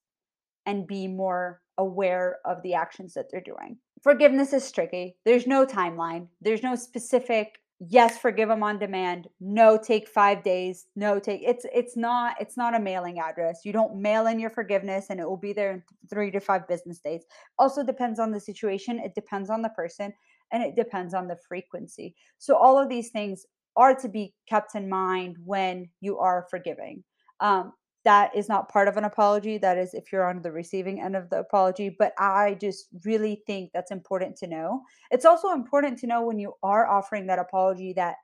and 0.66 0.88
be 0.88 1.08
more 1.08 1.62
aware 1.78 2.38
of 2.46 2.62
the 2.62 2.74
actions 2.74 3.14
that 3.14 3.26
they're 3.32 3.42
doing. 3.42 3.78
Forgiveness 4.04 4.54
is 4.54 4.72
tricky. 4.72 5.18
There's 5.26 5.48
no 5.48 5.66
timeline, 5.66 6.28
there's 6.42 6.64
no 6.64 6.76
specific 6.76 7.58
yes, 7.90 8.18
forgive 8.18 8.50
them 8.50 8.62
on 8.62 8.78
demand. 8.78 9.28
No, 9.40 9.78
take 9.78 10.08
5 10.08 10.44
days. 10.44 10.86
No, 10.96 11.20
take 11.20 11.42
it's 11.44 11.66
it's 11.74 11.98
not 11.98 12.36
it's 12.40 12.58
not 12.58 12.76
a 12.76 12.80
mailing 12.80 13.20
address. 13.20 13.62
You 13.66 13.74
don't 13.74 14.00
mail 14.00 14.28
in 14.28 14.40
your 14.40 14.50
forgiveness 14.50 15.08
and 15.10 15.20
it 15.20 15.28
will 15.28 15.38
be 15.38 15.54
there 15.54 15.72
in 15.72 15.84
3 16.10 16.32
to 16.32 16.40
5 16.40 16.68
business 16.68 17.00
days. 17.00 17.24
Also 17.58 17.84
depends 17.84 18.20
on 18.20 18.32
the 18.32 18.40
situation, 18.40 19.00
it 19.00 19.16
depends 19.16 19.50
on 19.50 19.62
the 19.62 19.70
person, 19.70 20.14
and 20.52 20.64
it 20.64 20.76
depends 20.76 21.14
on 21.14 21.28
the 21.28 21.38
frequency. 21.48 22.16
So 22.38 22.56
all 22.56 22.78
of 22.78 22.90
these 22.90 23.10
things 23.10 23.46
are 23.76 23.96
to 23.96 24.10
be 24.10 24.34
kept 24.50 24.76
in 24.76 24.90
mind 24.90 25.38
when 25.44 25.90
you 26.02 26.18
are 26.20 26.48
forgiving. 26.50 27.04
Um, 27.40 27.74
that 28.04 28.36
is 28.36 28.50
not 28.50 28.70
part 28.70 28.88
of 28.88 28.98
an 28.98 29.04
apology. 29.04 29.58
That 29.58 29.78
is 29.78 29.94
if 29.94 30.12
you're 30.12 30.28
on 30.28 30.42
the 30.42 30.52
receiving 30.52 31.02
end 31.02 31.16
of 31.16 31.30
the 31.30 31.40
apology. 31.40 31.96
But 31.98 32.14
I 32.18 32.58
just 32.60 32.88
really 33.06 33.44
think 33.46 33.72
that's 33.74 33.92
important 33.92 34.36
to 34.38 34.48
know. 34.48 34.82
It's 35.12 35.26
also 35.26 35.52
important 35.52 36.00
to 36.00 36.08
know 36.08 36.26
when 36.26 36.40
you 36.40 36.54
are 36.64 36.88
offering 36.88 37.28
that 37.28 37.40
apology 37.40 37.94
that 37.94 38.16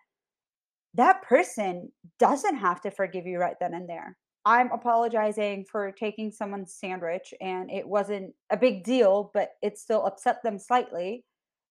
that 0.95 1.21
person 1.21 1.91
doesn't 2.17 2.57
have 2.57 2.81
to 2.81 2.91
forgive 2.91 3.27
you 3.27 3.37
right 3.37 3.55
then 3.59 3.75
and 3.75 3.87
there. 3.87 4.17
I'm 4.45 4.71
apologizing 4.71 5.65
for 5.69 5.91
taking 5.91 6.31
someone's 6.31 6.73
sandwich 6.73 7.33
and 7.41 7.69
it 7.69 7.87
wasn't 7.87 8.33
a 8.49 8.57
big 8.57 8.83
deal, 8.83 9.29
but 9.33 9.49
it 9.61 9.77
still 9.77 10.05
upset 10.05 10.41
them 10.41 10.57
slightly. 10.57 11.25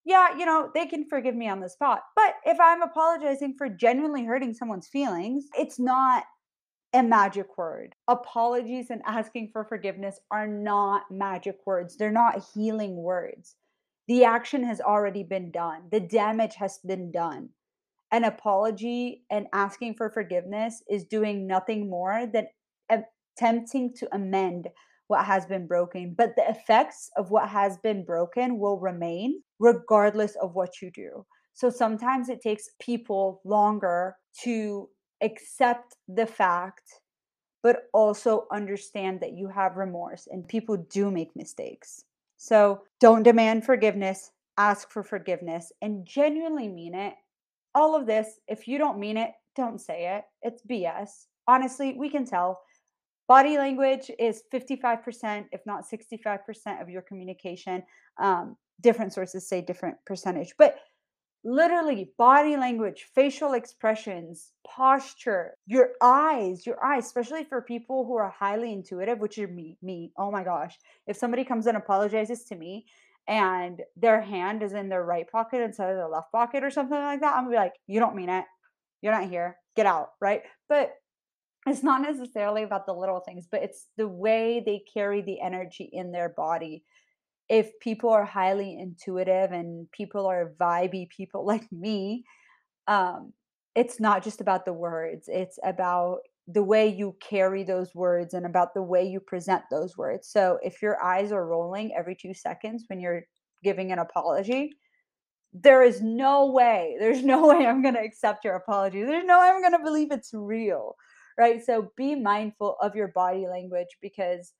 Yeah, 0.07 0.37
you 0.37 0.45
know, 0.45 0.71
they 0.73 0.85
can 0.85 1.03
forgive 1.03 1.35
me 1.35 1.49
on 1.49 1.59
the 1.59 1.69
spot. 1.69 2.03
But 2.15 2.35
if 2.45 2.57
I'm 2.61 2.81
apologizing 2.81 3.55
for 3.57 3.67
genuinely 3.67 4.23
hurting 4.23 4.53
someone's 4.53 4.87
feelings, 4.87 5.47
it's 5.53 5.77
not 5.77 6.23
a 6.93 7.03
magic 7.03 7.57
word. 7.57 7.93
Apologies 8.07 8.89
and 8.89 9.01
asking 9.05 9.49
for 9.51 9.65
forgiveness 9.65 10.21
are 10.31 10.47
not 10.47 11.11
magic 11.11 11.57
words. 11.65 11.97
They're 11.97 12.09
not 12.09 12.41
healing 12.53 12.95
words. 12.95 13.57
The 14.07 14.23
action 14.23 14.63
has 14.63 14.79
already 14.79 15.23
been 15.23 15.51
done. 15.51 15.89
The 15.91 15.99
damage 15.99 16.55
has 16.55 16.79
been 16.87 17.11
done. 17.11 17.49
An 18.09 18.23
apology 18.23 19.25
and 19.29 19.47
asking 19.51 19.95
for 19.95 20.09
forgiveness 20.09 20.81
is 20.89 21.03
doing 21.03 21.47
nothing 21.47 21.89
more 21.89 22.25
than 22.25 22.47
attempting 22.89 23.93
to 23.95 24.07
amend 24.15 24.69
what 25.07 25.25
has 25.25 25.45
been 25.45 25.67
broken. 25.67 26.15
But 26.17 26.37
the 26.37 26.49
effects 26.49 27.09
of 27.17 27.29
what 27.29 27.49
has 27.49 27.77
been 27.79 28.05
broken 28.05 28.57
will 28.57 28.79
remain 28.79 29.41
regardless 29.59 30.35
of 30.41 30.55
what 30.55 30.81
you 30.81 30.91
do. 30.91 31.25
So 31.53 31.69
sometimes 31.69 32.29
it 32.29 32.41
takes 32.41 32.69
people 32.79 33.41
longer 33.43 34.15
to 34.43 34.89
accept 35.21 35.95
the 36.07 36.25
fact, 36.25 37.01
but 37.63 37.83
also 37.93 38.45
understand 38.51 39.19
that 39.21 39.33
you 39.33 39.47
have 39.47 39.77
remorse 39.77 40.27
and 40.31 40.47
people 40.47 40.77
do 40.77 41.09
make 41.09 41.35
mistakes. 41.35 42.03
So 42.37 42.83
don't 42.99 43.23
demand 43.23 43.65
forgiveness, 43.65 44.31
ask 44.57 44.91
for 44.91 45.03
forgiveness, 45.03 45.71
and 45.81 46.05
genuinely 46.05 46.67
mean 46.67 46.93
it. 46.93 47.15
All 47.73 47.95
of 47.95 48.05
this, 48.05 48.39
if 48.47 48.67
you 48.67 48.77
don't 48.77 48.99
mean 48.99 49.17
it, 49.17 49.31
don't 49.55 49.81
say 49.81 50.15
it. 50.15 50.25
It's 50.43 50.61
BS. 50.61 51.25
Honestly, 51.47 51.95
we 51.97 52.09
can 52.09 52.25
tell. 52.25 52.61
Body 53.27 53.57
language 53.57 54.09
is 54.19 54.43
55%, 54.53 55.45
if 55.51 55.65
not 55.65 55.85
65% 55.89 56.81
of 56.81 56.89
your 56.89 57.01
communication. 57.01 57.83
Um, 58.19 58.55
different 58.81 59.13
sources 59.13 59.47
say 59.47 59.61
different 59.61 59.97
percentage, 60.05 60.53
but 60.57 60.77
literally 61.43 62.11
body 62.17 62.57
language, 62.57 63.07
facial 63.15 63.53
expressions, 63.53 64.51
posture, 64.67 65.53
your 65.65 65.91
eyes, 66.01 66.65
your 66.65 66.83
eyes, 66.83 67.05
especially 67.05 67.43
for 67.43 67.61
people 67.61 68.05
who 68.05 68.15
are 68.15 68.29
highly 68.29 68.73
intuitive, 68.73 69.19
which 69.19 69.37
are 69.37 69.47
me, 69.47 69.77
me. 69.81 70.11
Oh 70.17 70.31
my 70.31 70.43
gosh. 70.43 70.77
If 71.07 71.17
somebody 71.17 71.43
comes 71.43 71.67
and 71.67 71.77
apologizes 71.77 72.43
to 72.45 72.55
me 72.55 72.85
and 73.27 73.81
their 73.95 74.21
hand 74.21 74.63
is 74.63 74.73
in 74.73 74.89
their 74.89 75.03
right 75.03 75.29
pocket 75.31 75.61
instead 75.61 75.89
of 75.89 75.95
their 75.95 76.09
left 76.09 76.31
pocket 76.31 76.63
or 76.63 76.71
something 76.71 76.97
like 76.97 77.21
that, 77.21 77.35
I'm 77.35 77.45
gonna 77.45 77.51
be 77.51 77.57
like, 77.57 77.75
you 77.87 77.99
don't 77.99 78.15
mean 78.15 78.29
it. 78.29 78.45
You're 79.01 79.13
not 79.13 79.29
here. 79.29 79.57
Get 79.75 79.85
out. 79.85 80.09
Right. 80.19 80.41
But 80.67 80.91
it's 81.65 81.83
not 81.83 82.01
necessarily 82.01 82.63
about 82.63 82.85
the 82.85 82.93
little 82.93 83.19
things, 83.19 83.47
but 83.49 83.61
it's 83.61 83.87
the 83.97 84.07
way 84.07 84.63
they 84.65 84.81
carry 84.93 85.21
the 85.21 85.39
energy 85.41 85.89
in 85.91 86.11
their 86.11 86.29
body 86.29 86.83
if 87.49 87.79
people 87.79 88.09
are 88.09 88.25
highly 88.25 88.77
intuitive 88.79 89.51
and 89.51 89.89
people 89.91 90.25
are 90.25 90.53
vibey 90.59 91.09
people 91.09 91.45
like 91.53 91.71
me, 91.71 92.25
um, 92.87 93.33
it's 93.75 93.99
not 93.99 94.23
just 94.23 94.41
about 94.41 94.65
the 94.65 94.73
words, 94.73 95.29
it's 95.31 95.59
about 95.63 96.19
the 96.47 96.63
way 96.63 96.87
you 96.87 97.15
carry 97.19 97.63
those 97.63 97.93
words 97.93 98.33
and 98.33 98.45
about 98.45 98.73
the 98.73 98.81
way 98.81 99.05
you 99.05 99.19
present 99.19 99.63
those 99.69 99.97
words. 99.97 100.29
So 100.29 100.57
if 100.63 100.81
your 100.81 101.01
eyes 101.03 101.31
are 101.31 101.45
rolling 101.45 101.93
every 101.95 102.15
two 102.15 102.33
seconds 102.33 102.85
when 102.87 103.01
you're 103.01 103.23
giving 103.63 103.91
an 103.91 103.99
apology, 103.99 104.71
there 105.53 105.83
is 105.83 106.01
no 106.01 106.45
way, 106.47 106.95
there's 106.99 107.23
no 107.23 107.47
way 107.47 107.65
I'm 107.65 107.81
going 107.81 107.95
to 107.95 108.01
accept 108.03 108.45
your 108.45 108.55
apology. 108.55 109.03
There's 109.03 109.25
no 109.25 109.39
way 109.39 109.47
I'm 109.47 109.61
going 109.61 109.77
to 109.77 109.83
believe 109.83 110.11
it's 110.11 110.33
real. 110.33 110.95
Right. 111.37 111.63
So 111.63 111.91
be 111.95 112.15
mindful 112.15 112.77
of 112.81 112.95
your 112.95 113.09
body 113.09 113.45
language 113.47 113.97
because 114.01 114.53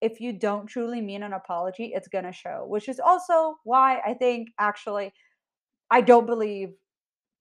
if 0.00 0.20
you 0.20 0.32
don't 0.32 0.66
truly 0.66 1.00
mean 1.00 1.22
an 1.22 1.32
apology, 1.32 1.92
it's 1.94 2.08
going 2.08 2.24
to 2.24 2.32
show, 2.32 2.64
which 2.66 2.88
is 2.88 3.00
also 3.00 3.56
why 3.64 4.00
I 4.06 4.14
think 4.14 4.48
actually 4.58 5.12
I 5.90 6.00
don't 6.00 6.26
believe 6.26 6.70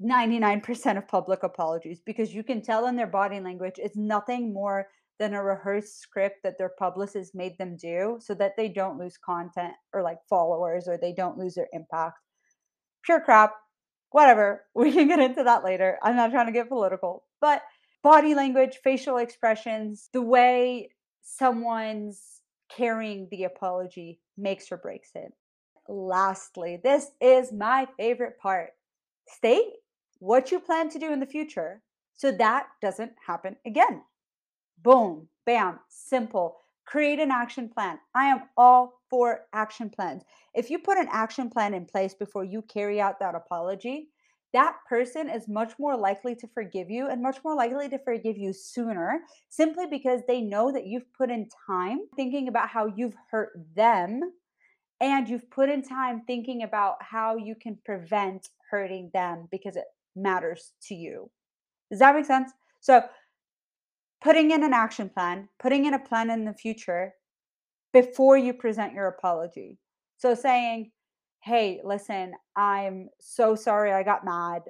99% 0.03 0.97
of 0.97 1.07
public 1.07 1.43
apologies 1.43 2.01
because 2.05 2.33
you 2.33 2.43
can 2.43 2.61
tell 2.61 2.87
in 2.87 2.95
their 2.95 3.07
body 3.07 3.39
language 3.39 3.75
it's 3.77 3.95
nothing 3.95 4.53
more 4.53 4.87
than 5.19 5.33
a 5.33 5.41
rehearsed 5.41 6.01
script 6.01 6.37
that 6.43 6.57
their 6.57 6.71
publicist 6.77 7.33
made 7.33 7.57
them 7.57 7.77
do 7.77 8.17
so 8.19 8.33
that 8.33 8.51
they 8.57 8.67
don't 8.67 8.99
lose 8.99 9.17
content 9.17 9.73
or 9.93 10.01
like 10.01 10.17
followers 10.29 10.87
or 10.87 10.97
they 10.97 11.13
don't 11.13 11.37
lose 11.37 11.55
their 11.55 11.69
impact. 11.71 12.17
Pure 13.03 13.21
crap. 13.21 13.53
Whatever. 14.11 14.63
We 14.75 14.91
can 14.91 15.07
get 15.07 15.19
into 15.19 15.43
that 15.43 15.63
later. 15.63 15.97
I'm 16.03 16.15
not 16.15 16.31
trying 16.31 16.47
to 16.47 16.51
get 16.51 16.67
political, 16.67 17.23
but 17.39 17.61
body 18.03 18.35
language, 18.35 18.79
facial 18.83 19.17
expressions, 19.17 20.09
the 20.11 20.21
way 20.21 20.89
someone's 21.21 22.41
carrying 22.69 23.27
the 23.31 23.43
apology 23.43 24.19
makes 24.37 24.71
or 24.71 24.77
breaks 24.77 25.11
it. 25.15 25.33
Lastly, 25.87 26.79
this 26.83 27.11
is 27.21 27.51
my 27.51 27.87
favorite 27.97 28.39
part. 28.39 28.71
State 29.27 29.73
what 30.19 30.51
you 30.51 30.59
plan 30.59 30.89
to 30.89 30.99
do 30.99 31.11
in 31.11 31.19
the 31.19 31.25
future 31.25 31.81
so 32.13 32.31
that 32.31 32.67
doesn't 32.81 33.11
happen 33.25 33.55
again. 33.65 34.01
Boom, 34.81 35.27
bam, 35.45 35.79
simple. 35.89 36.57
Create 36.85 37.19
an 37.19 37.31
action 37.31 37.69
plan. 37.69 37.99
I 38.13 38.25
am 38.25 38.43
all 38.57 39.01
for 39.09 39.41
action 39.53 39.89
plans. 39.89 40.23
If 40.53 40.69
you 40.69 40.79
put 40.79 40.97
an 40.97 41.07
action 41.11 41.49
plan 41.49 41.73
in 41.73 41.85
place 41.85 42.13
before 42.13 42.43
you 42.43 42.61
carry 42.61 43.01
out 43.01 43.19
that 43.19 43.35
apology, 43.35 44.09
that 44.55 44.77
person 44.87 45.29
is 45.29 45.49
much 45.49 45.73
more 45.77 45.97
likely 45.97 46.33
to 46.33 46.47
forgive 46.47 46.89
you 46.89 47.09
and 47.09 47.21
much 47.21 47.37
more 47.43 47.53
likely 47.53 47.89
to 47.89 47.99
forgive 47.99 48.37
you 48.37 48.53
sooner 48.53 49.19
simply 49.49 49.85
because 49.85 50.21
they 50.29 50.39
know 50.39 50.71
that 50.71 50.87
you've 50.87 51.11
put 51.13 51.29
in 51.29 51.49
time 51.67 51.99
thinking 52.15 52.47
about 52.47 52.69
how 52.69 52.85
you've 52.95 53.17
hurt 53.29 53.51
them 53.75 54.21
and 55.01 55.27
you've 55.27 55.51
put 55.51 55.69
in 55.69 55.83
time 55.83 56.21
thinking 56.25 56.63
about 56.63 56.95
how 57.01 57.35
you 57.35 57.53
can 57.53 57.77
prevent 57.83 58.47
hurting 58.71 59.11
them 59.13 59.49
because 59.51 59.75
it 59.75 59.83
matters 60.15 60.71
to 60.83 60.95
you. 60.95 61.29
Does 61.91 61.99
that 61.99 62.15
make 62.15 62.23
sense? 62.23 62.49
So, 62.79 63.03
putting 64.23 64.51
in 64.51 64.63
an 64.63 64.73
action 64.73 65.09
plan, 65.09 65.49
putting 65.59 65.83
in 65.83 65.95
a 65.95 65.99
plan 65.99 66.29
in 66.29 66.45
the 66.45 66.53
future 66.53 67.13
before 67.91 68.37
you 68.37 68.53
present 68.53 68.93
your 68.93 69.07
apology. 69.07 69.77
So, 70.15 70.33
saying, 70.33 70.91
hey, 71.45 71.79
listen, 71.83 72.33
I'm 72.55 73.09
so 73.19 73.53
sorry 73.53 73.91
I 73.91 74.01
got 74.01 74.25
mad 74.25 74.63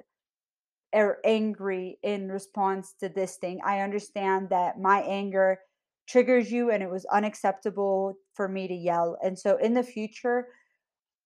or 0.92 1.18
angry 1.24 1.98
in 2.02 2.28
response 2.28 2.94
to 3.00 3.08
this 3.08 3.36
thing. 3.36 3.60
I 3.64 3.80
understand 3.80 4.50
that 4.50 4.78
my 4.78 5.00
anger 5.00 5.58
triggers 6.06 6.52
you 6.52 6.70
and 6.70 6.82
it 6.82 6.90
was 6.90 7.06
unacceptable 7.06 8.18
for 8.34 8.46
me 8.46 8.68
to 8.68 8.74
yell. 8.74 9.16
And 9.24 9.38
so 9.38 9.56
in 9.56 9.72
the 9.72 9.82
future, 9.82 10.48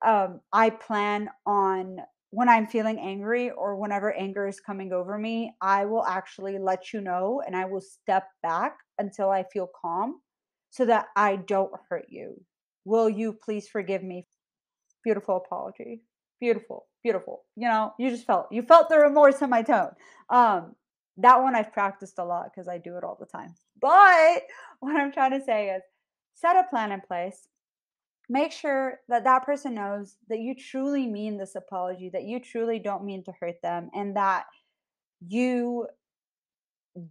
um, 0.07 0.41
I 0.53 0.71
plan 0.71 1.29
on 1.45 1.99
when 2.31 2.49
I'm 2.49 2.69
feeling 2.69 3.01
angry 3.01 3.51
or 3.51 3.75
whenever 3.75 4.13
anger 4.13 4.47
is 4.47 4.61
coming 4.61 4.93
over 4.93 5.19
me, 5.19 5.53
I 5.61 5.85
will 5.85 6.07
actually 6.07 6.59
let 6.61 6.93
you 6.93 7.01
know 7.01 7.43
and 7.45 7.57
I 7.57 7.65
will 7.65 7.81
step 7.81 8.29
back 8.45 8.77
until 8.99 9.31
I 9.31 9.45
feel 9.53 9.69
calm 9.83 10.21
so 10.71 10.85
that 10.87 11.07
I 11.17 11.37
don't 11.37 11.73
hurt 11.89 12.07
you. 12.09 12.41
Will 12.85 13.11
you 13.11 13.33
please 13.33 13.69
forgive 13.69 14.05
me 14.05 14.29
beautiful 15.05 15.37
apology. 15.37 16.03
Beautiful, 16.41 16.87
beautiful. 17.03 17.43
You 17.57 17.69
know, 17.69 17.93
you 17.99 18.11
just 18.11 18.27
felt 18.27 18.49
you 18.51 18.63
felt 18.63 18.89
the 18.89 18.99
remorse 18.99 19.43
in 19.43 19.51
my 19.51 19.63
tone. 19.63 19.91
Um, 20.31 20.75
that 21.19 21.43
one 21.43 21.55
I've 21.55 21.73
practiced 21.73 22.19
a 22.19 22.25
lot 22.25 22.47
because 22.51 22.69
I 22.69 22.79
do 22.79 22.97
it 22.97 23.05
all 23.05 23.17
the 23.19 23.27
time. 23.27 23.55
But 23.81 24.43
what 24.81 24.97
I'm 24.97 25.13
trying 25.13 25.39
to 25.39 25.45
say 25.45 25.71
is 25.71 25.83
set 26.35 26.57
a 26.57 26.69
plan 26.71 26.93
in 26.93 27.01
place. 27.01 27.49
Make 28.29 28.53
sure 28.53 29.01
that 29.09 29.25
that 29.25 29.45
person 29.45 29.75
knows 29.75 30.17
that 30.29 30.39
you 30.39 30.55
truly 30.55 31.07
mean 31.07 31.37
this 31.37 31.57
apology, 31.57 32.11
that 32.13 32.23
you 32.23 32.39
truly 32.39 32.79
don't 32.79 33.05
mean 33.05 33.25
to 33.25 33.33
hurt 33.41 33.61
them, 33.61 33.91
and 33.93 34.17
that 34.17 34.45
you 35.27 35.89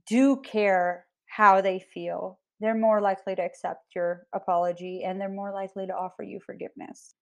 do 0.08 0.38
care 0.38 1.06
how 1.28 1.62
they 1.62 1.80
feel. 1.94 2.40
They're 2.60 2.76
more 2.76 3.02
likely 3.02 3.36
to 3.36 3.42
accept 3.42 3.96
your 3.96 4.28
apology 4.34 5.04
and 5.06 5.20
they're 5.20 5.30
more 5.30 5.54
likely 5.54 5.88
to 5.88 5.94
offer 5.94 6.24
you 6.24 6.40
forgiveness. 6.46 7.16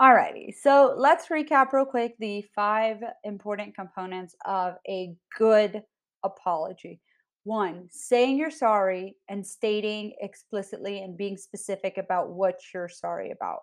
Alrighty, 0.00 0.54
so 0.54 0.94
let's 0.96 1.26
recap 1.26 1.72
real 1.72 1.84
quick 1.84 2.14
the 2.20 2.44
five 2.54 2.98
important 3.24 3.74
components 3.74 4.36
of 4.46 4.74
a 4.88 5.16
good 5.36 5.82
apology. 6.24 7.00
One, 7.42 7.88
saying 7.90 8.38
you're 8.38 8.52
sorry 8.52 9.16
and 9.28 9.44
stating 9.44 10.12
explicitly 10.20 11.02
and 11.02 11.16
being 11.16 11.36
specific 11.36 11.98
about 11.98 12.30
what 12.30 12.60
you're 12.72 12.88
sorry 12.88 13.32
about. 13.32 13.58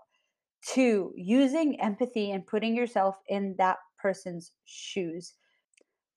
Two, 0.62 1.14
using 1.16 1.80
empathy 1.80 2.32
and 2.32 2.46
putting 2.46 2.76
yourself 2.76 3.16
in 3.30 3.56
that 3.58 3.78
person's 3.98 4.52
shoes. 4.66 5.36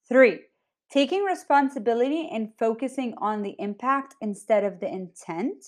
Three, 0.09 0.41
taking 0.91 1.23
responsibility 1.23 2.29
and 2.33 2.49
focusing 2.59 3.15
on 3.19 3.43
the 3.43 3.55
impact 3.61 4.17
instead 4.21 4.65
of 4.65 4.81
the 4.81 4.89
intent. 4.89 5.65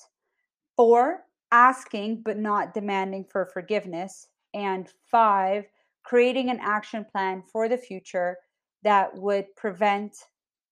Four, 0.77 1.21
asking 1.53 2.23
but 2.25 2.37
not 2.37 2.75
demanding 2.75 3.27
for 3.31 3.49
forgiveness. 3.53 4.27
And 4.55 4.89
five, 5.11 5.67
creating 6.03 6.51
an 6.51 6.61
action 6.61 7.05
plan 7.05 7.43
for 7.43 7.69
the 7.69 7.79
future 7.79 8.37
that 8.83 9.15
would 9.17 9.55
prevent 9.57 10.17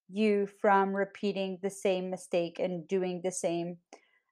you 0.08 0.46
from 0.60 0.96
repeating 0.96 1.58
the 1.62 1.70
same 1.70 2.10
mistake 2.10 2.58
and 2.58 2.88
doing 2.88 3.20
the 3.22 3.30
same 3.32 3.76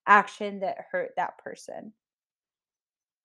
action 0.06 0.60
that 0.60 0.86
hurt 0.90 1.10
that 1.16 1.38
person. 1.38 1.92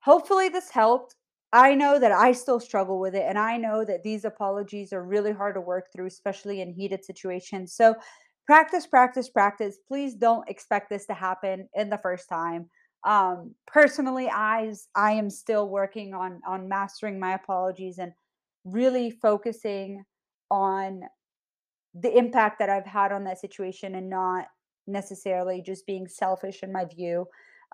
Hopefully, 0.01 0.49
this 0.49 0.69
helped. 0.69 1.15
I 1.53 1.75
know 1.75 1.99
that 1.99 2.11
I 2.11 2.31
still 2.31 2.59
struggle 2.59 2.99
with 2.99 3.13
it, 3.15 3.23
and 3.27 3.37
I 3.37 3.57
know 3.57 3.83
that 3.85 4.03
these 4.03 4.25
apologies 4.25 4.93
are 4.93 5.03
really 5.03 5.31
hard 5.31 5.55
to 5.55 5.61
work 5.61 5.91
through, 5.91 6.07
especially 6.07 6.61
in 6.61 6.73
heated 6.73 7.03
situations. 7.05 7.73
So, 7.73 7.95
practice, 8.45 8.87
practice, 8.87 9.29
practice. 9.29 9.77
Please 9.87 10.15
don't 10.15 10.47
expect 10.49 10.89
this 10.89 11.05
to 11.07 11.13
happen 11.13 11.69
in 11.75 11.89
the 11.89 11.99
first 11.99 12.29
time. 12.29 12.69
Um, 13.03 13.55
personally, 13.67 14.29
I 14.29 14.73
I 14.95 15.13
am 15.13 15.29
still 15.29 15.67
working 15.69 16.13
on 16.13 16.41
on 16.47 16.69
mastering 16.69 17.19
my 17.19 17.33
apologies 17.33 17.97
and 17.97 18.13
really 18.65 19.09
focusing 19.11 20.03
on 20.49 21.01
the 21.93 22.15
impact 22.17 22.59
that 22.59 22.69
I've 22.69 22.85
had 22.85 23.11
on 23.11 23.23
that 23.25 23.39
situation 23.39 23.95
and 23.95 24.09
not 24.09 24.45
necessarily 24.87 25.61
just 25.61 25.85
being 25.85 26.07
selfish 26.07 26.63
in 26.63 26.71
my 26.71 26.85
view. 26.85 27.25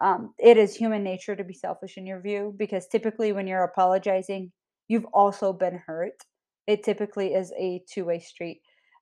Um, 0.02 0.34
it 0.40 0.58
is 0.58 0.76
human 0.76 1.04
nature 1.04 1.36
to 1.36 1.44
be 1.44 1.54
selfish 1.54 1.98
in 1.98 2.06
your 2.06 2.22
view 2.22 2.54
because 2.58 2.88
typically 2.88 3.32
when 3.32 3.48
you're 3.48 3.64
apologizing, 3.64 4.52
you've 4.88 5.06
also 5.14 5.54
been 5.54 5.82
hurt. 5.86 6.24
It 6.68 6.84
typically 6.84 7.34
is 7.34 7.52
a 7.60 7.82
two 7.92 8.06
way 8.06 8.20
street. 8.20 8.62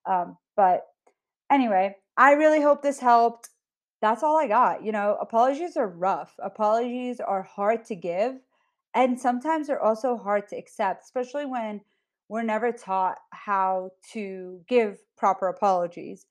Um, 0.10 0.38
but 0.56 0.82
anyway, 1.52 1.96
I 2.18 2.34
really 2.34 2.62
hope 2.62 2.82
this 2.82 3.00
helped. 3.00 3.50
That's 4.06 4.22
all 4.22 4.38
I 4.38 4.48
got. 4.48 4.86
You 4.86 4.92
know, 4.92 5.18
apologies 5.20 5.76
are 5.78 5.88
rough, 5.88 6.36
apologies 6.38 7.20
are 7.20 7.42
hard 7.42 7.86
to 7.86 7.96
give, 7.96 8.36
and 8.94 9.20
sometimes 9.20 9.66
they're 9.66 9.82
also 9.82 10.16
hard 10.16 10.48
to 10.50 10.56
accept, 10.56 11.06
especially 11.06 11.48
when 11.48 11.82
we're 12.30 12.44
never 12.44 12.72
taught 12.72 13.18
how 13.32 13.90
to 14.14 14.62
give 14.68 15.00
proper 15.18 15.48
apologies. 15.48 16.28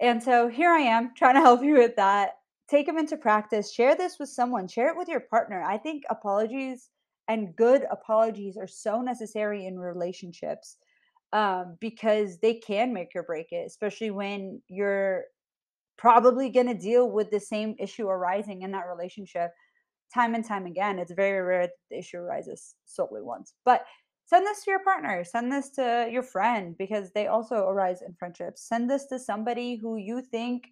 And 0.00 0.22
so 0.22 0.46
here 0.46 0.70
I 0.70 0.82
am 0.82 1.10
trying 1.16 1.34
to 1.34 1.40
help 1.40 1.64
you 1.64 1.74
with 1.74 1.96
that. 1.96 2.34
Take 2.68 2.86
them 2.86 2.98
into 2.98 3.16
practice. 3.16 3.72
Share 3.72 3.96
this 3.96 4.20
with 4.20 4.28
someone. 4.28 4.68
Share 4.68 4.90
it 4.90 4.96
with 4.96 5.08
your 5.08 5.20
partner. 5.20 5.64
I 5.64 5.78
think 5.78 6.04
apologies 6.08 6.90
and 7.26 7.56
good 7.56 7.84
apologies 7.90 8.56
are 8.56 8.68
so 8.68 9.00
necessary 9.00 9.66
in 9.66 9.76
relationships 9.76 10.76
um, 11.32 11.76
because 11.80 12.38
they 12.38 12.54
can 12.54 12.92
make 12.92 13.08
or 13.16 13.24
break 13.24 13.50
it, 13.50 13.66
especially 13.66 14.12
when 14.12 14.62
you're 14.68 15.24
probably 15.98 16.50
going 16.50 16.66
to 16.66 16.74
deal 16.74 17.10
with 17.10 17.30
the 17.30 17.40
same 17.40 17.74
issue 17.78 18.06
arising 18.06 18.62
in 18.62 18.72
that 18.72 18.86
relationship 18.86 19.52
time 20.12 20.34
and 20.34 20.44
time 20.44 20.66
again. 20.66 20.98
It's 20.98 21.12
very 21.12 21.40
rare 21.40 21.62
that 21.62 21.72
the 21.90 21.98
issue 21.98 22.18
arises 22.18 22.74
solely 22.84 23.22
once. 23.22 23.54
But 23.64 23.84
send 24.26 24.46
this 24.46 24.64
to 24.64 24.70
your 24.70 24.84
partner, 24.84 25.24
send 25.24 25.52
this 25.52 25.70
to 25.70 26.08
your 26.10 26.22
friend 26.22 26.76
because 26.78 27.10
they 27.12 27.26
also 27.26 27.66
arise 27.66 28.02
in 28.02 28.14
friendships. 28.18 28.68
Send 28.68 28.88
this 28.88 29.06
to 29.06 29.18
somebody 29.18 29.76
who 29.76 29.96
you 29.96 30.22
think 30.22 30.68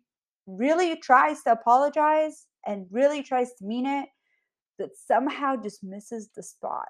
really 0.46 0.96
tries 0.96 1.42
to 1.42 1.52
apologize 1.52 2.46
and 2.66 2.86
really 2.90 3.22
tries 3.22 3.54
to 3.54 3.64
mean 3.64 3.86
it, 3.86 4.08
that 4.78 4.90
somehow 4.96 5.56
just 5.56 5.84
misses 5.84 6.30
the 6.34 6.42
spot. 6.42 6.88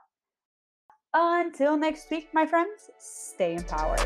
Until 1.13 1.77
next 1.77 2.11
week, 2.11 2.29
my 2.33 2.47
friends, 2.47 2.91
stay 2.99 3.55
empowered. 3.55 4.01